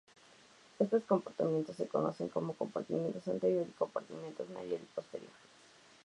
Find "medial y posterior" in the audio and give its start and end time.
4.49-5.31